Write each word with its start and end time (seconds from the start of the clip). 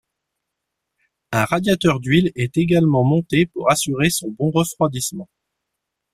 Un 1.31 1.45
radiateur 1.45 1.99
d'huile 1.99 2.31
est 2.33 2.57
également 2.57 3.03
monté 3.03 3.45
pour 3.45 3.69
assurer 3.69 4.09
son 4.09 4.31
bon 4.31 4.49
refroidissement. 4.49 5.29